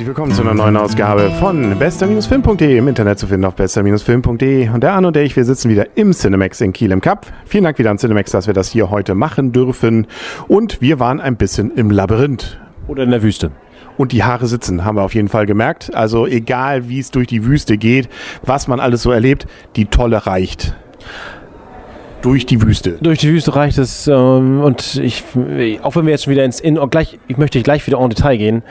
Herzlich 0.00 0.16
willkommen 0.16 0.32
zu 0.32 0.40
einer 0.40 0.54
neuen 0.54 0.78
Ausgabe 0.78 1.30
von 1.40 1.78
bester-film.de 1.78 2.78
im 2.78 2.88
Internet 2.88 3.18
zu 3.18 3.26
finden 3.26 3.44
auf 3.44 3.54
bester-film.de. 3.56 4.70
Und 4.70 4.82
der 4.82 4.94
Arne 4.94 5.08
und 5.08 5.14
der 5.14 5.24
ich, 5.24 5.36
wir 5.36 5.44
sitzen 5.44 5.68
wieder 5.68 5.94
im 5.94 6.14
Cinemax 6.14 6.62
in 6.62 6.72
Kiel 6.72 6.90
im 6.92 7.02
Cup. 7.02 7.26
Vielen 7.44 7.64
Dank 7.64 7.78
wieder 7.78 7.90
an 7.90 7.98
Cinemax, 7.98 8.30
dass 8.30 8.46
wir 8.46 8.54
das 8.54 8.70
hier 8.70 8.88
heute 8.88 9.14
machen 9.14 9.52
dürfen. 9.52 10.06
Und 10.48 10.80
wir 10.80 11.00
waren 11.00 11.20
ein 11.20 11.36
bisschen 11.36 11.70
im 11.72 11.90
Labyrinth. 11.90 12.58
Oder 12.88 13.02
in 13.02 13.10
der 13.10 13.22
Wüste. 13.22 13.50
Und 13.98 14.12
die 14.12 14.24
Haare 14.24 14.46
sitzen, 14.46 14.86
haben 14.86 14.96
wir 14.96 15.02
auf 15.02 15.14
jeden 15.14 15.28
Fall 15.28 15.44
gemerkt. 15.44 15.94
Also 15.94 16.26
egal, 16.26 16.88
wie 16.88 17.00
es 17.00 17.10
durch 17.10 17.26
die 17.26 17.44
Wüste 17.44 17.76
geht, 17.76 18.08
was 18.42 18.68
man 18.68 18.80
alles 18.80 19.02
so 19.02 19.10
erlebt, 19.10 19.46
die 19.76 19.84
Tolle 19.84 20.24
reicht. 20.24 20.74
Durch 22.22 22.44
die 22.46 22.60
Wüste. 22.60 22.98
Durch 23.00 23.18
die 23.18 23.28
Wüste 23.28 23.54
reicht 23.54 23.78
es. 23.78 24.06
Ähm, 24.06 24.60
und 24.62 24.96
ich, 24.96 25.24
auch 25.82 25.96
wenn 25.96 26.04
wir 26.04 26.12
jetzt 26.12 26.24
schon 26.24 26.32
wieder 26.32 26.44
ins, 26.44 26.60
in, 26.60 26.78
gleich, 26.90 27.18
ich 27.28 27.38
möchte 27.38 27.62
gleich 27.62 27.86
wieder 27.86 27.98
en 27.98 28.10
Detail 28.10 28.36
gehen, 28.36 28.62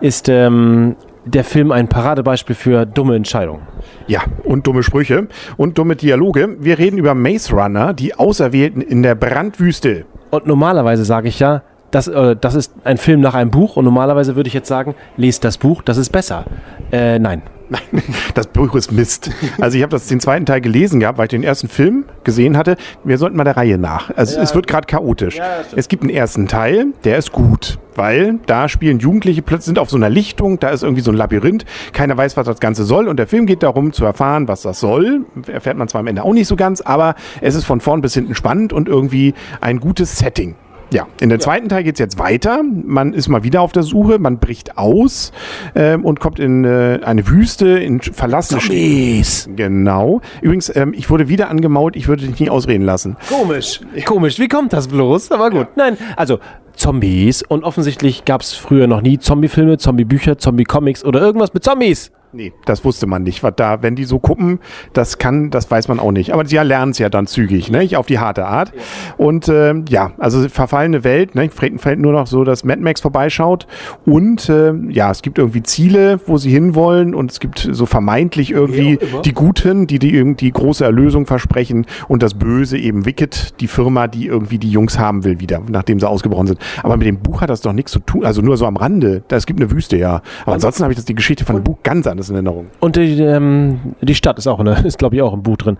ist 0.00 0.28
ähm, 0.28 0.96
der 1.24 1.44
Film 1.44 1.72
ein 1.72 1.88
Paradebeispiel 1.88 2.56
für 2.56 2.86
dumme 2.86 3.16
Entscheidungen. 3.16 3.62
Ja, 4.06 4.22
und 4.44 4.66
dumme 4.66 4.82
Sprüche 4.82 5.28
und 5.56 5.78
dumme 5.78 5.96
Dialoge. 5.96 6.56
Wir 6.60 6.78
reden 6.78 6.98
über 6.98 7.14
Maze 7.14 7.52
Runner, 7.52 7.92
die 7.92 8.14
Auserwählten 8.14 8.80
in 8.80 9.02
der 9.02 9.14
Brandwüste. 9.14 10.04
Und 10.30 10.46
normalerweise 10.46 11.04
sage 11.04 11.28
ich 11.28 11.38
ja, 11.38 11.62
das, 11.90 12.08
äh, 12.08 12.36
das 12.36 12.54
ist 12.54 12.72
ein 12.84 12.98
Film 12.98 13.20
nach 13.20 13.34
einem 13.34 13.50
Buch 13.50 13.76
und 13.76 13.84
normalerweise 13.84 14.36
würde 14.36 14.48
ich 14.48 14.54
jetzt 14.54 14.68
sagen, 14.68 14.94
lest 15.16 15.44
das 15.44 15.58
Buch, 15.58 15.82
das 15.82 15.96
ist 15.96 16.10
besser. 16.10 16.44
Äh, 16.92 17.18
nein. 17.18 17.42
Nein, 17.70 18.02
das 18.34 18.46
Buch 18.46 18.74
ist 18.74 18.92
Mist. 18.92 19.30
Also 19.60 19.76
ich 19.76 19.82
habe 19.82 19.90
das 19.90 20.06
den 20.06 20.20
zweiten 20.20 20.46
Teil 20.46 20.60
gelesen 20.60 21.00
gehabt, 21.00 21.18
weil 21.18 21.26
ich 21.26 21.30
den 21.30 21.42
ersten 21.42 21.68
Film 21.68 22.04
gesehen 22.24 22.56
hatte. 22.56 22.76
Wir 23.04 23.18
sollten 23.18 23.36
mal 23.36 23.44
der 23.44 23.56
Reihe 23.56 23.78
nach. 23.78 24.10
Also 24.16 24.36
ja, 24.36 24.42
es 24.42 24.54
wird 24.54 24.66
gerade 24.66 24.86
chaotisch. 24.86 25.36
Ja, 25.36 25.64
es 25.76 25.88
gibt 25.88 26.02
einen 26.02 26.10
ersten 26.10 26.48
Teil, 26.48 26.86
der 27.04 27.18
ist 27.18 27.32
gut, 27.32 27.78
weil 27.94 28.38
da 28.46 28.68
spielen 28.68 28.98
Jugendliche 28.98 29.42
plötzlich 29.42 29.66
sind 29.66 29.78
auf 29.78 29.90
so 29.90 29.96
einer 29.96 30.08
Lichtung, 30.08 30.58
da 30.60 30.70
ist 30.70 30.82
irgendwie 30.82 31.02
so 31.02 31.10
ein 31.10 31.16
Labyrinth, 31.16 31.64
keiner 31.92 32.16
weiß, 32.16 32.36
was 32.36 32.46
das 32.46 32.60
Ganze 32.60 32.84
soll 32.84 33.08
und 33.08 33.18
der 33.18 33.26
Film 33.26 33.46
geht 33.46 33.62
darum 33.62 33.92
zu 33.92 34.04
erfahren, 34.04 34.48
was 34.48 34.62
das 34.62 34.80
soll. 34.80 35.26
Erfährt 35.46 35.76
man 35.76 35.88
zwar 35.88 36.00
am 36.00 36.06
Ende 36.06 36.22
auch 36.22 36.32
nicht 36.32 36.48
so 36.48 36.56
ganz, 36.56 36.80
aber 36.80 37.14
es 37.40 37.54
ist 37.54 37.64
von 37.64 37.80
vorn 37.80 38.00
bis 38.00 38.14
hinten 38.14 38.34
spannend 38.34 38.72
und 38.72 38.88
irgendwie 38.88 39.34
ein 39.60 39.80
gutes 39.80 40.18
Setting. 40.18 40.54
Ja, 40.90 41.06
in 41.20 41.28
der 41.28 41.38
zweiten 41.38 41.68
Teil 41.68 41.84
geht's 41.84 41.98
jetzt 41.98 42.18
weiter. 42.18 42.62
Man 42.62 43.12
ist 43.12 43.28
mal 43.28 43.44
wieder 43.44 43.60
auf 43.60 43.72
der 43.72 43.82
Suche, 43.82 44.18
man 44.18 44.38
bricht 44.38 44.78
aus 44.78 45.32
ähm, 45.74 46.04
und 46.04 46.18
kommt 46.18 46.38
in 46.38 46.64
äh, 46.64 47.00
eine 47.04 47.28
Wüste, 47.28 47.68
in 47.78 48.00
verlassene 48.00 48.60
Zombies. 48.60 49.50
Genau. 49.54 50.22
Übrigens, 50.40 50.74
ähm, 50.74 50.94
ich 50.96 51.10
wurde 51.10 51.28
wieder 51.28 51.50
angemault, 51.50 51.94
ich 51.94 52.08
würde 52.08 52.26
dich 52.26 52.40
nie 52.40 52.48
ausreden 52.48 52.84
lassen. 52.84 53.16
Komisch. 53.28 53.80
Komisch, 54.06 54.38
wie 54.38 54.48
kommt 54.48 54.72
das 54.72 54.88
bloß? 54.88 55.30
Aber 55.30 55.50
gut. 55.50 55.66
Ja. 55.76 55.90
Nein, 55.90 55.98
also 56.16 56.38
Zombies 56.74 57.42
und 57.42 57.64
offensichtlich 57.64 58.24
gab's 58.24 58.54
früher 58.54 58.86
noch 58.86 59.02
nie 59.02 59.18
Zombie-Filme, 59.18 59.76
Zombie-Bücher, 59.78 60.38
Zombie-Comics 60.38 61.04
oder 61.04 61.20
irgendwas 61.20 61.52
mit 61.52 61.64
Zombies. 61.64 62.12
Nee, 62.32 62.52
das 62.66 62.84
wusste 62.84 63.06
man 63.06 63.22
nicht. 63.22 63.42
Was 63.42 63.54
da, 63.56 63.82
wenn 63.82 63.96
die 63.96 64.04
so 64.04 64.18
gucken, 64.18 64.60
das 64.92 65.16
kann, 65.16 65.50
das 65.50 65.70
weiß 65.70 65.88
man 65.88 65.98
auch 65.98 66.12
nicht. 66.12 66.34
Aber 66.34 66.44
sie 66.44 66.58
lernen 66.58 66.92
es 66.92 66.98
ja 66.98 67.08
dann 67.08 67.26
zügig, 67.26 67.70
ne? 67.70 67.88
Auf 67.96 68.06
die 68.06 68.18
harte 68.18 68.44
Art. 68.44 68.72
Ja. 68.74 68.82
Und 69.16 69.48
ähm, 69.48 69.86
ja, 69.88 70.12
also 70.18 70.46
verfallene 70.48 71.04
Welt, 71.04 71.34
ne? 71.34 71.48
fällt 71.50 71.98
nur 71.98 72.12
noch 72.12 72.26
so, 72.26 72.44
dass 72.44 72.64
Mad 72.64 72.82
Max 72.82 73.00
vorbeischaut. 73.00 73.66
Und 74.04 74.50
äh, 74.50 74.74
ja, 74.90 75.10
es 75.10 75.22
gibt 75.22 75.38
irgendwie 75.38 75.62
Ziele, 75.62 76.20
wo 76.26 76.36
sie 76.36 76.50
hinwollen 76.50 77.14
und 77.14 77.30
es 77.30 77.40
gibt 77.40 77.66
so 77.70 77.86
vermeintlich 77.86 78.50
irgendwie 78.50 78.98
die 79.24 79.32
Guten, 79.32 79.86
die 79.86 79.98
die 79.98 80.14
irgendwie 80.14 80.50
große 80.50 80.84
Erlösung 80.84 81.24
versprechen 81.24 81.86
und 82.08 82.22
das 82.22 82.34
Böse 82.34 82.76
eben 82.76 83.06
Wicked, 83.06 83.58
die 83.60 83.68
Firma, 83.68 84.06
die 84.06 84.26
irgendwie 84.26 84.58
die 84.58 84.70
Jungs 84.70 84.98
haben 84.98 85.24
will 85.24 85.40
wieder, 85.40 85.62
nachdem 85.66 85.98
sie 85.98 86.06
ausgebrochen 86.06 86.48
sind. 86.48 86.60
Aber 86.82 86.98
mit 86.98 87.06
dem 87.06 87.20
Buch 87.20 87.40
hat 87.40 87.48
das 87.48 87.62
doch 87.62 87.72
nichts 87.72 87.92
zu 87.92 88.00
tun, 88.00 88.26
also 88.26 88.42
nur 88.42 88.58
so 88.58 88.66
am 88.66 88.76
Rande. 88.76 89.22
Es 89.30 89.46
gibt 89.46 89.60
eine 89.60 89.70
Wüste, 89.70 89.96
ja. 89.96 90.20
Aber 90.42 90.54
ansonsten 90.54 90.82
habe 90.82 90.92
ich 90.92 90.98
das 90.98 91.06
die 91.06 91.14
Geschichte 91.14 91.44
von 91.46 91.56
dem 91.56 91.64
Buch 91.64 91.78
ganz 91.82 92.06
anders 92.06 92.17
alles 92.18 92.28
in 92.28 92.34
Erinnerung. 92.34 92.66
Und 92.80 92.96
die, 92.96 93.22
ähm, 93.22 93.94
die 94.00 94.14
Stadt 94.14 94.38
ist 94.38 94.46
auch, 94.46 94.62
ne, 94.62 94.76
ist 94.84 94.98
glaube 94.98 95.16
ich 95.16 95.22
auch 95.22 95.32
im 95.32 95.42
Buch 95.42 95.56
drin. 95.56 95.78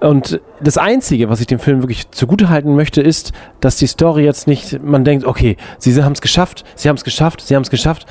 Und 0.00 0.40
das 0.60 0.76
Einzige, 0.76 1.28
was 1.28 1.40
ich 1.40 1.46
dem 1.46 1.58
Film 1.58 1.82
wirklich 1.82 2.10
zugutehalten 2.10 2.74
möchte, 2.74 3.00
ist, 3.00 3.32
dass 3.60 3.76
die 3.76 3.86
Story 3.86 4.24
jetzt 4.24 4.46
nicht, 4.46 4.82
man 4.82 5.04
denkt, 5.04 5.24
okay, 5.24 5.56
sie 5.78 6.02
haben 6.02 6.12
es 6.12 6.20
geschafft, 6.20 6.64
sie 6.74 6.88
haben 6.88 6.96
es 6.96 7.04
geschafft, 7.04 7.40
sie 7.40 7.54
haben 7.54 7.62
es 7.62 7.70
geschafft. 7.70 8.06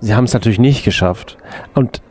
Sie 0.00 0.14
haben 0.14 0.24
es 0.24 0.34
natürlich 0.34 0.58
nicht 0.58 0.84
geschafft. 0.84 1.38
Und 1.74 2.02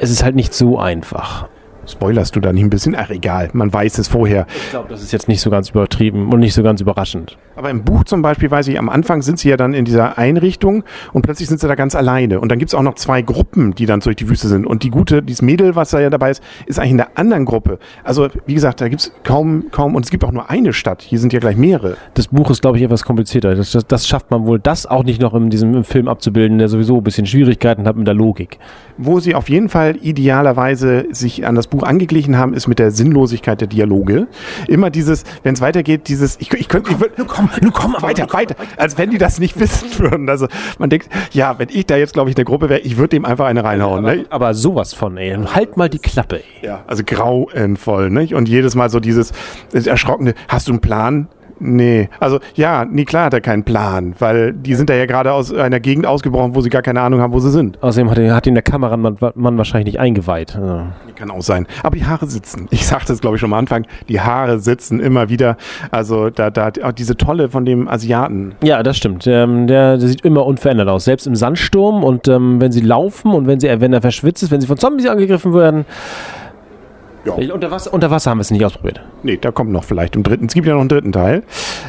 es 0.00 0.10
ist 0.10 0.24
halt 0.24 0.34
nicht 0.34 0.54
so 0.54 0.78
einfach. 0.78 1.48
Spoilerst 1.86 2.36
du 2.36 2.40
da 2.40 2.52
nicht 2.52 2.64
ein 2.64 2.70
bisschen? 2.70 2.94
Ach, 2.96 3.10
egal, 3.10 3.50
man 3.52 3.72
weiß 3.72 3.98
es 3.98 4.08
vorher. 4.08 4.46
Ich 4.48 4.70
glaube, 4.70 4.88
das 4.88 5.02
ist 5.02 5.12
jetzt 5.12 5.28
nicht 5.28 5.40
so 5.40 5.50
ganz 5.50 5.70
übertrieben 5.70 6.32
und 6.32 6.40
nicht 6.40 6.54
so 6.54 6.62
ganz 6.62 6.80
überraschend. 6.80 7.36
Aber 7.56 7.70
im 7.70 7.84
Buch 7.84 8.04
zum 8.04 8.22
Beispiel 8.22 8.50
weiß 8.50 8.68
ich, 8.68 8.78
am 8.78 8.88
Anfang 8.88 9.22
sind 9.22 9.38
sie 9.38 9.50
ja 9.50 9.56
dann 9.56 9.74
in 9.74 9.84
dieser 9.84 10.16
Einrichtung 10.16 10.84
und 11.12 11.22
plötzlich 11.22 11.48
sind 11.48 11.60
sie 11.60 11.68
da 11.68 11.74
ganz 11.74 11.94
alleine. 11.94 12.40
Und 12.40 12.50
dann 12.50 12.58
gibt 12.58 12.70
es 12.70 12.74
auch 12.74 12.82
noch 12.82 12.94
zwei 12.94 13.22
Gruppen, 13.22 13.74
die 13.74 13.86
dann 13.86 14.00
durch 14.00 14.16
die 14.16 14.28
Wüste 14.28 14.48
sind. 14.48 14.66
Und 14.66 14.84
die 14.84 14.90
gute, 14.90 15.22
dieses 15.22 15.42
Mädel, 15.42 15.74
was 15.74 15.90
da 15.90 16.00
ja 16.00 16.08
dabei 16.08 16.30
ist, 16.30 16.42
ist 16.66 16.78
eigentlich 16.78 16.92
in 16.92 16.96
der 16.98 17.18
anderen 17.18 17.44
Gruppe. 17.44 17.78
Also, 18.04 18.28
wie 18.46 18.54
gesagt, 18.54 18.80
da 18.80 18.88
gibt 18.88 19.02
es 19.02 19.12
kaum, 19.24 19.66
kaum, 19.70 19.94
und 19.94 20.04
es 20.04 20.10
gibt 20.10 20.24
auch 20.24 20.32
nur 20.32 20.50
eine 20.50 20.72
Stadt. 20.72 21.02
Hier 21.02 21.18
sind 21.18 21.32
ja 21.32 21.40
gleich 21.40 21.56
mehrere. 21.56 21.96
Das 22.14 22.28
Buch 22.28 22.50
ist, 22.50 22.62
glaube 22.62 22.78
ich, 22.78 22.84
etwas 22.84 23.04
komplizierter. 23.04 23.54
Das, 23.54 23.72
das, 23.72 23.86
das, 23.86 24.06
schafft 24.06 24.30
man 24.30 24.46
wohl, 24.46 24.58
das 24.58 24.86
auch 24.86 25.04
nicht 25.04 25.20
noch 25.20 25.34
in 25.34 25.50
diesem 25.50 25.84
Film 25.84 26.08
abzubilden, 26.08 26.58
der 26.58 26.68
sowieso 26.68 26.98
ein 26.98 27.02
bisschen 27.02 27.26
Schwierigkeiten 27.26 27.86
hat 27.86 27.96
mit 27.96 28.06
der 28.06 28.14
Logik. 28.14 28.58
Wo 28.96 29.20
sie 29.20 29.34
auf 29.34 29.48
jeden 29.48 29.68
Fall 29.68 29.96
idealerweise 30.00 31.06
sich 31.10 31.46
an 31.46 31.54
das 31.54 31.66
Buch 31.72 31.82
angeglichen 31.82 32.38
haben, 32.38 32.54
ist 32.54 32.68
mit 32.68 32.78
der 32.78 32.90
Sinnlosigkeit 32.90 33.60
der 33.60 33.68
Dialoge. 33.68 34.28
Immer 34.68 34.90
dieses, 34.90 35.24
wenn 35.42 35.54
es 35.54 35.60
weitergeht, 35.60 36.08
dieses, 36.08 36.38
ich, 36.40 36.52
ich 36.52 36.68
könnte, 36.68 36.92
ich 36.92 37.00
würde, 37.00 37.14
komm, 37.26 37.50
komm, 37.50 37.72
komm, 37.72 37.96
weiter, 38.00 38.32
weiter, 38.32 38.54
als 38.76 38.98
wenn 38.98 39.10
die 39.10 39.18
das 39.18 39.38
nicht 39.38 39.58
wissen 39.58 39.98
würden. 39.98 40.28
Also 40.28 40.46
man 40.78 40.90
denkt, 40.90 41.08
ja, 41.32 41.58
wenn 41.58 41.68
ich 41.70 41.86
da 41.86 41.96
jetzt, 41.96 42.12
glaube 42.14 42.30
ich, 42.30 42.34
in 42.34 42.36
der 42.36 42.44
Gruppe 42.44 42.68
wäre, 42.68 42.80
ich 42.80 42.96
würde 42.96 43.08
dem 43.16 43.24
einfach 43.24 43.46
eine 43.46 43.64
reinhauen. 43.64 44.04
Aber, 44.04 44.14
ne? 44.14 44.26
aber 44.30 44.54
sowas 44.54 44.94
von, 44.94 45.16
ey, 45.16 45.36
halt 45.54 45.76
mal 45.76 45.88
die 45.88 45.98
Klappe, 45.98 46.36
ey. 46.36 46.66
Ja, 46.66 46.84
also 46.86 47.02
grauenvoll, 47.04 48.10
nicht? 48.10 48.34
Und 48.34 48.48
jedes 48.48 48.74
Mal 48.74 48.90
so 48.90 49.00
dieses 49.00 49.32
erschrockene, 49.72 50.34
hast 50.48 50.68
du 50.68 50.72
einen 50.72 50.80
Plan? 50.80 51.28
Nee, 51.64 52.08
also 52.18 52.40
ja, 52.54 52.84
nee, 52.84 53.04
klar 53.04 53.26
hat 53.26 53.34
er 53.34 53.40
keinen 53.40 53.62
Plan, 53.62 54.14
weil 54.18 54.52
die 54.52 54.74
sind 54.74 54.90
da 54.90 54.94
ja 54.94 55.06
gerade 55.06 55.32
aus 55.32 55.54
einer 55.54 55.78
Gegend 55.78 56.06
ausgebrochen, 56.06 56.56
wo 56.56 56.60
sie 56.60 56.70
gar 56.70 56.82
keine 56.82 57.00
Ahnung 57.00 57.20
haben, 57.20 57.32
wo 57.32 57.38
sie 57.38 57.50
sind. 57.50 57.80
Außerdem 57.82 58.10
hat, 58.10 58.18
ihn, 58.18 58.34
hat 58.34 58.46
ihn 58.48 58.54
der 58.54 58.64
Kameramann 58.64 59.16
Mann 59.34 59.56
wahrscheinlich 59.56 59.94
nicht 59.94 60.00
eingeweiht. 60.00 60.58
Ja. 60.60 60.92
Kann 61.14 61.30
auch 61.30 61.42
sein. 61.42 61.68
Aber 61.84 61.96
die 61.96 62.04
Haare 62.04 62.26
sitzen. 62.26 62.66
Ich 62.70 62.86
sagte 62.86 63.12
es, 63.12 63.20
glaube 63.20 63.36
ich, 63.36 63.40
schon 63.40 63.52
am 63.52 63.58
Anfang. 63.58 63.86
Die 64.08 64.20
Haare 64.20 64.58
sitzen 64.58 64.98
immer 64.98 65.28
wieder. 65.28 65.56
Also 65.92 66.30
da, 66.30 66.50
da, 66.50 66.72
auch 66.82 66.92
diese 66.92 67.16
Tolle 67.16 67.48
von 67.48 67.64
dem 67.64 67.86
Asiaten. 67.86 68.56
Ja, 68.62 68.82
das 68.82 68.96
stimmt. 68.96 69.26
Ähm, 69.28 69.68
der, 69.68 69.98
der, 69.98 70.08
sieht 70.08 70.22
immer 70.22 70.44
unverändert 70.44 70.88
aus. 70.88 71.04
Selbst 71.04 71.26
im 71.26 71.36
Sandsturm 71.36 72.02
und 72.02 72.26
ähm, 72.26 72.60
wenn 72.60 72.72
sie 72.72 72.80
laufen 72.80 73.32
und 73.32 73.46
wenn 73.46 73.60
sie, 73.60 73.68
wenn 73.80 73.92
er 73.92 74.00
verschwitzt 74.00 74.42
ist, 74.42 74.50
wenn 74.50 74.60
sie 74.60 74.66
von 74.66 74.78
Zombies 74.78 75.06
angegriffen 75.06 75.54
werden, 75.54 75.84
ja. 77.24 77.32
Unter, 77.54 77.70
Wasser, 77.70 77.92
unter 77.92 78.10
Wasser 78.10 78.30
haben 78.30 78.38
wir 78.38 78.42
es 78.42 78.50
nicht 78.50 78.64
ausprobiert. 78.64 79.00
Nee, 79.22 79.38
da 79.40 79.52
kommt 79.52 79.70
noch 79.70 79.84
vielleicht 79.84 80.16
im 80.16 80.22
dritten. 80.22 80.46
Es 80.46 80.54
gibt 80.54 80.66
ja 80.66 80.74
noch 80.74 80.80
einen 80.80 80.88
dritten 80.88 81.12
Teil. 81.12 81.42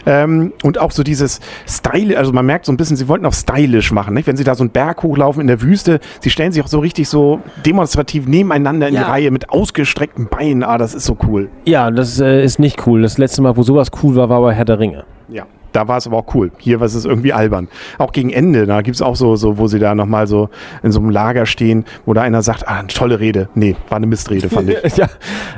Ähm, 0.06 0.54
und 0.64 0.78
auch 0.80 0.92
so 0.92 1.04
dieses 1.04 1.40
Style, 1.68 2.18
also 2.18 2.32
man 2.32 2.46
merkt 2.46 2.66
so 2.66 2.72
ein 2.72 2.78
bisschen, 2.78 2.98
sie 2.98 3.08
wollten 3.08 3.26
auch 3.26 3.34
stylisch 3.34 3.92
machen. 3.92 4.14
Nicht? 4.14 4.28
Wenn 4.28 4.38
sie 4.38 4.44
da 4.44 4.56
so 4.56 4.64
einen 4.64 4.72
Berg 4.72 5.04
hochlaufen 5.04 5.42
in 5.42 5.48
der 5.48 5.62
Wüste, 5.62 6.00
sie 6.20 6.30
stellen 6.30 6.52
sich 6.52 6.64
auch 6.64 6.68
so 6.68 6.80
richtig 6.80 7.10
so 7.10 7.42
demonstrativ 7.66 8.28
nebeneinander 8.28 8.88
in 8.88 8.96
ja. 8.96 9.04
die 9.04 9.10
Reihe 9.10 9.32
mit 9.32 9.50
ausgestreckten 9.50 10.28
Beinen. 10.28 10.64
Ah, 10.64 10.78
das 10.78 10.94
ist 10.94 11.06
so 11.06 11.18
cool. 11.28 11.50
Ja, 11.66 11.90
das 11.92 12.20
äh, 12.20 12.44
ist 12.44 12.60
nicht 12.60 12.86
cool. 12.88 13.02
Das 13.02 13.18
letzte 13.18 13.42
Mal, 13.42 13.58
wo 13.58 13.64
sowas 13.64 13.90
cool 14.04 14.16
war, 14.16 14.30
war 14.30 14.42
bei 14.42 14.54
Herr 14.54 14.66
der 14.66 14.80
Ringe. 14.80 15.06
Ja. 15.30 15.46
Da 15.74 15.88
war 15.88 15.98
es 15.98 16.08
aber 16.08 16.18
auch 16.18 16.36
cool. 16.36 16.52
Hier 16.58 16.80
war 16.80 16.86
es 16.86 17.04
irgendwie 17.04 17.34
albern. 17.34 17.68
Auch 17.98 18.12
gegen 18.12 18.30
Ende, 18.30 18.66
da 18.66 18.82
gibt 18.82 18.96
es 18.96 19.02
auch 19.02 19.16
so, 19.16 19.36
so, 19.36 19.58
wo 19.58 19.68
sie 19.68 19.80
da 19.80 19.96
nochmal 19.96 20.28
so 20.28 20.50
in 20.84 20.92
so 20.92 21.00
einem 21.00 21.10
Lager 21.10 21.46
stehen, 21.46 21.84
wo 22.06 22.14
da 22.14 22.22
einer 22.22 22.42
sagt, 22.42 22.68
ah, 22.68 22.80
eine 22.80 22.88
tolle 22.88 23.20
Rede. 23.20 23.50
Nee, 23.56 23.76
war 23.90 23.98
eine 23.98 24.08
Mistrede, 24.08 24.50
fand 24.50 24.70
ich. 24.70 24.98
ja, 24.98 25.08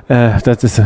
äh, 0.07 0.39
das 0.43 0.63
ist. 0.63 0.79
Äh, 0.79 0.83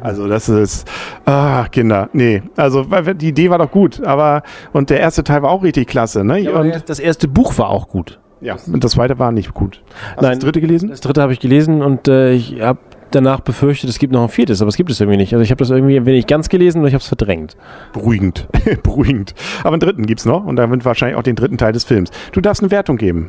also 0.00 0.28
das 0.28 0.48
ist, 0.48 0.88
ah, 1.24 1.66
Kinder, 1.70 2.08
nee. 2.12 2.42
Also 2.56 2.84
die 2.84 3.28
Idee 3.28 3.50
war 3.50 3.58
doch 3.58 3.70
gut, 3.70 4.04
aber 4.04 4.42
und 4.72 4.90
der 4.90 5.00
erste 5.00 5.24
Teil 5.24 5.42
war 5.42 5.50
auch 5.50 5.62
richtig 5.62 5.88
klasse, 5.88 6.24
ne? 6.24 6.38
Ja, 6.38 6.52
und 6.60 6.88
das 6.88 7.00
erste 7.00 7.26
Buch 7.26 7.58
war 7.58 7.70
auch 7.70 7.88
gut. 7.88 8.18
Ja, 8.40 8.56
und 8.72 8.84
das 8.84 8.92
zweite 8.92 9.18
war 9.18 9.32
nicht 9.32 9.54
gut. 9.54 9.82
Hast 10.10 10.22
Nein, 10.22 10.34
das 10.34 10.38
dritte 10.40 10.60
gelesen? 10.60 10.90
Das 10.90 11.00
dritte 11.00 11.20
habe 11.22 11.32
ich 11.32 11.40
gelesen 11.40 11.82
und 11.82 12.06
äh, 12.06 12.32
ich 12.32 12.60
habe 12.60 12.78
danach 13.10 13.40
befürchtet, 13.40 13.90
es 13.90 13.98
gibt 13.98 14.12
noch 14.12 14.22
ein 14.22 14.28
viertes, 14.28 14.60
aber 14.60 14.68
es 14.68 14.76
gibt 14.76 14.90
es 14.90 15.00
irgendwie 15.00 15.16
nicht. 15.16 15.32
Also 15.32 15.42
ich 15.42 15.50
habe 15.50 15.58
das 15.58 15.70
irgendwie 15.70 16.04
wenig 16.04 16.26
ganz 16.26 16.48
gelesen 16.48 16.82
und 16.82 16.88
ich 16.88 16.94
habe 16.94 17.02
es 17.02 17.08
verdrängt. 17.08 17.56
Beruhigend, 17.92 18.48
beruhigend. 18.82 19.34
Aber 19.60 19.72
einen 19.72 19.80
dritten 19.80 20.06
gibt 20.06 20.20
es 20.20 20.26
noch 20.26 20.44
und 20.44 20.56
da 20.56 20.70
wird 20.70 20.84
wahrscheinlich 20.84 21.16
auch 21.16 21.22
den 21.22 21.36
dritten 21.36 21.58
Teil 21.58 21.72
des 21.72 21.84
Films. 21.84 22.10
Du 22.32 22.40
darfst 22.40 22.62
eine 22.62 22.70
Wertung 22.70 22.96
geben. 22.96 23.28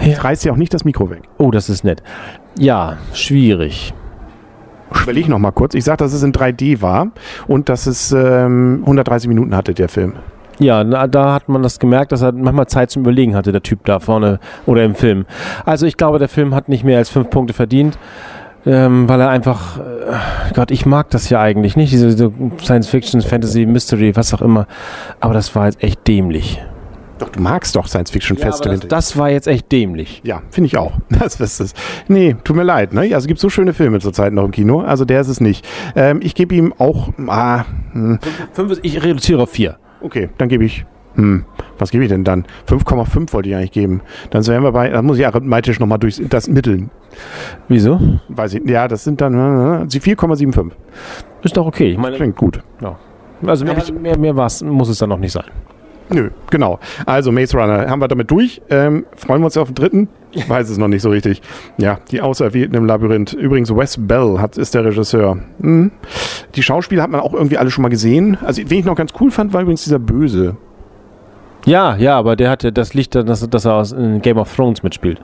Ja. 0.00 0.18
Reißt 0.20 0.44
ja 0.44 0.52
auch 0.52 0.56
nicht 0.56 0.72
das 0.72 0.84
Mikro 0.84 1.10
weg. 1.10 1.22
Oh, 1.38 1.50
das 1.50 1.68
ist 1.68 1.84
nett. 1.84 2.02
Ja, 2.58 2.96
schwierig. 3.12 3.92
Überleg 5.02 5.28
noch 5.28 5.38
mal 5.38 5.52
kurz. 5.52 5.74
Ich 5.74 5.84
sag, 5.84 5.98
dass 5.98 6.12
es 6.12 6.22
in 6.22 6.32
3D 6.32 6.82
war 6.82 7.08
und 7.46 7.68
dass 7.68 7.86
es 7.86 8.12
ähm, 8.12 8.80
130 8.82 9.28
Minuten 9.28 9.54
hatte, 9.54 9.74
der 9.74 9.88
Film. 9.88 10.14
Ja, 10.58 10.84
na, 10.84 11.06
da 11.06 11.32
hat 11.32 11.48
man 11.48 11.62
das 11.62 11.78
gemerkt, 11.78 12.12
dass 12.12 12.20
er 12.20 12.32
manchmal 12.32 12.66
Zeit 12.66 12.90
zum 12.90 13.02
Überlegen 13.02 13.34
hatte, 13.34 13.50
der 13.50 13.62
Typ 13.62 13.86
da 13.86 13.98
vorne 13.98 14.40
oder 14.66 14.84
im 14.84 14.94
Film. 14.94 15.24
Also 15.64 15.86
ich 15.86 15.96
glaube, 15.96 16.18
der 16.18 16.28
Film 16.28 16.54
hat 16.54 16.68
nicht 16.68 16.84
mehr 16.84 16.98
als 16.98 17.08
fünf 17.08 17.30
Punkte 17.30 17.54
verdient 17.54 17.98
ähm, 18.66 19.08
weil 19.08 19.20
er 19.20 19.30
einfach, 19.30 19.78
äh, 19.78 20.52
Gott, 20.54 20.70
ich 20.70 20.86
mag 20.86 21.10
das 21.10 21.30
ja 21.30 21.40
eigentlich 21.40 21.76
nicht, 21.76 21.92
diese, 21.92 22.08
diese 22.08 22.32
Science 22.62 22.88
Fiction, 22.88 23.20
Fantasy, 23.22 23.66
Mystery, 23.66 24.14
was 24.16 24.34
auch 24.34 24.42
immer. 24.42 24.66
Aber 25.20 25.34
das 25.34 25.54
war 25.54 25.66
jetzt 25.66 25.82
echt 25.82 26.06
dämlich. 26.06 26.60
Doch, 27.20 27.28
du 27.28 27.40
magst 27.42 27.76
doch 27.76 27.86
Science-Fiction-Feste. 27.86 28.70
Ja, 28.70 28.76
das, 28.76 28.88
das, 28.88 29.16
war 29.18 29.28
jetzt 29.28 29.46
echt 29.46 29.70
dämlich. 29.70 30.22
Ja, 30.24 30.40
finde 30.50 30.68
ich 30.68 30.78
auch. 30.78 30.92
Das 31.10 31.38
ist 31.38 31.60
es. 31.60 31.74
Nee, 32.08 32.34
tut 32.44 32.56
mir 32.56 32.62
leid. 32.62 32.94
Ne? 32.94 33.02
Also 33.02 33.18
es 33.18 33.26
gibt 33.26 33.40
so 33.40 33.50
schöne 33.50 33.74
Filme 33.74 34.00
zurzeit 34.00 34.32
noch 34.32 34.44
im 34.44 34.52
Kino. 34.52 34.80
Also 34.80 35.04
der 35.04 35.20
ist 35.20 35.28
es 35.28 35.38
nicht. 35.38 35.68
Ähm, 35.94 36.20
ich 36.22 36.34
gebe 36.34 36.54
ihm 36.54 36.72
auch... 36.78 37.10
Ah, 37.26 37.66
hm. 37.92 38.18
fünf, 38.52 38.78
ich 38.82 39.02
reduziere 39.04 39.42
auf 39.42 39.50
vier. 39.50 39.76
Okay, 40.00 40.30
dann 40.38 40.48
gebe 40.48 40.64
ich... 40.64 40.86
Hm, 41.20 41.44
was 41.78 41.90
gebe 41.90 42.04
ich 42.04 42.08
denn 42.08 42.24
dann? 42.24 42.46
5,5 42.66 43.34
wollte 43.34 43.50
ich 43.50 43.54
eigentlich 43.54 43.72
geben. 43.72 44.00
Dann 44.30 44.46
wären 44.46 44.62
wir 44.62 44.72
bei... 44.72 44.88
Da 44.88 45.02
muss 45.02 45.18
ich 45.18 45.26
arithmetisch 45.26 45.78
nochmal 45.78 45.98
durch 45.98 46.22
das 46.30 46.48
Mitteln. 46.48 46.90
Wieso? 47.68 48.00
Weiß 48.28 48.54
ich. 48.54 48.66
Ja, 48.66 48.88
das 48.88 49.04
sind 49.04 49.20
dann... 49.20 49.34
Äh, 49.34 49.84
4,75. 49.84 50.70
Ist 51.42 51.56
doch 51.58 51.66
okay. 51.66 51.92
Ich 51.92 51.98
meine, 51.98 52.16
Klingt 52.16 52.36
gut. 52.36 52.60
Ja. 52.80 52.96
Also 53.46 53.66
mehr, 53.66 53.76
mehr, 54.00 54.18
mehr 54.18 54.36
was 54.36 54.62
muss 54.62 54.88
es 54.88 54.98
dann 54.98 55.10
noch 55.10 55.18
nicht 55.18 55.32
sein. 55.32 55.44
Nö, 56.12 56.30
genau. 56.50 56.78
Also 57.06 57.30
Maze 57.30 57.56
Runner 57.56 57.88
haben 57.88 58.00
wir 58.00 58.08
damit 58.08 58.30
durch. 58.30 58.62
Ähm, 58.70 59.04
freuen 59.14 59.42
wir 59.42 59.46
uns 59.46 59.56
auf 59.56 59.68
den 59.68 59.74
dritten? 59.74 60.08
Ich 60.32 60.48
weiß 60.48 60.68
es 60.70 60.78
noch 60.78 60.88
nicht 60.88 61.02
so 61.02 61.10
richtig. 61.10 61.42
Ja, 61.76 61.98
die 62.10 62.20
Auserwählten 62.20 62.74
im 62.76 62.86
Labyrinth. 62.86 63.32
Übrigens, 63.34 63.74
Wes 63.74 63.96
Bell 63.98 64.38
hat, 64.38 64.56
ist 64.58 64.74
der 64.74 64.84
Regisseur. 64.86 65.38
Hm. 65.60 65.90
Die 66.54 66.62
Schauspieler 66.62 67.02
hat 67.02 67.10
man 67.10 67.20
auch 67.20 67.34
irgendwie 67.34 67.58
alle 67.58 67.70
schon 67.70 67.82
mal 67.82 67.88
gesehen. 67.88 68.38
Also, 68.42 68.62
wen 68.66 68.78
ich 68.80 68.84
noch 68.84 68.96
ganz 68.96 69.12
cool 69.20 69.30
fand, 69.30 69.52
war 69.52 69.62
übrigens 69.62 69.84
dieser 69.84 69.98
Böse. 69.98 70.56
Ja, 71.66 71.96
ja, 71.96 72.16
aber 72.16 72.36
der 72.36 72.50
hatte 72.50 72.72
das 72.72 72.94
Licht, 72.94 73.14
dass, 73.14 73.48
dass 73.48 73.64
er 73.64 73.74
aus 73.74 73.94
Game 74.22 74.38
of 74.38 74.54
Thrones 74.54 74.82
mitspielt. 74.82 75.20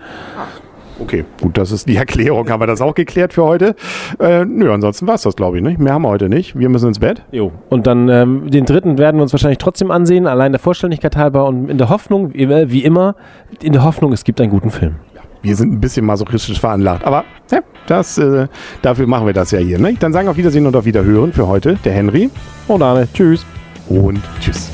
Okay, 0.98 1.24
gut, 1.40 1.58
das 1.58 1.72
ist 1.72 1.88
die 1.88 1.96
Erklärung. 1.96 2.48
Haben 2.48 2.60
wir 2.60 2.66
das 2.66 2.80
auch 2.80 2.94
geklärt 2.94 3.34
für 3.34 3.44
heute? 3.44 3.74
Äh, 4.18 4.44
nö, 4.44 4.72
ansonsten 4.72 5.06
war 5.06 5.16
es 5.16 5.22
das, 5.22 5.36
glaube 5.36 5.58
ich. 5.58 5.62
Nicht? 5.62 5.78
Mehr 5.78 5.92
haben 5.92 6.02
wir 6.02 6.08
heute 6.08 6.28
nicht. 6.28 6.58
Wir 6.58 6.68
müssen 6.68 6.88
ins 6.88 6.98
Bett. 6.98 7.22
Jo. 7.32 7.52
Und 7.68 7.86
dann 7.86 8.08
ähm, 8.08 8.50
den 8.50 8.64
dritten 8.64 8.98
werden 8.98 9.18
wir 9.18 9.22
uns 9.22 9.32
wahrscheinlich 9.32 9.58
trotzdem 9.58 9.90
ansehen, 9.90 10.26
allein 10.26 10.52
der 10.52 10.58
Vollständigkeit 10.58 11.16
halber 11.16 11.46
und 11.46 11.68
in 11.68 11.78
der 11.78 11.88
Hoffnung, 11.88 12.32
wie 12.32 12.82
immer, 12.82 13.14
in 13.62 13.72
der 13.72 13.84
Hoffnung, 13.84 14.12
es 14.12 14.24
gibt 14.24 14.40
einen 14.40 14.50
guten 14.50 14.70
Film. 14.70 14.96
Wir 15.42 15.54
sind 15.54 15.72
ein 15.72 15.80
bisschen 15.80 16.04
masochistisch 16.06 16.58
veranlagt, 16.58 17.04
aber 17.04 17.24
ja, 17.52 17.60
das, 17.86 18.18
äh, 18.18 18.48
dafür 18.82 19.06
machen 19.06 19.26
wir 19.26 19.34
das 19.34 19.50
ja 19.50 19.58
hier. 19.58 19.78
Ne? 19.78 19.94
Dann 20.00 20.12
sagen 20.12 20.28
auf 20.28 20.36
Wiedersehen 20.36 20.66
und 20.66 20.74
auf 20.74 20.86
Wiederhören 20.86 21.32
für 21.32 21.46
heute 21.46 21.76
der 21.84 21.92
Henry. 21.92 22.30
Und 22.66 22.82
Arne. 22.82 23.06
Tschüss. 23.12 23.44
Und 23.88 24.20
tschüss. 24.40 24.72